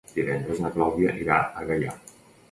Divendres 0.11 0.61
na 0.61 0.71
Clàudia 0.77 1.13
irà 1.25 1.37
a 1.59 1.67
Gaià. 1.73 1.93